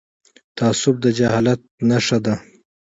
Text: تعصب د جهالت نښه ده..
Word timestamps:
تعصب 0.57 0.95
د 1.03 1.05
جهالت 1.17 1.61
نښه 1.89 2.17
ده.. 2.25 2.35